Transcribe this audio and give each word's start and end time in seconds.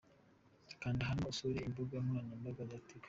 Kanda 0.81 1.03
hano 1.09 1.23
usure 1.31 1.59
imbuga 1.67 1.95
nkoranyambaga 2.03 2.61
za 2.69 2.77
Tigo:. 2.87 2.99